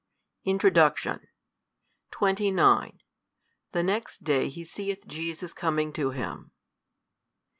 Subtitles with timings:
[0.45, 1.27] [Introduction]
[2.09, 2.99] 29
[3.71, 6.53] The next day he seeth Jesus coming to him.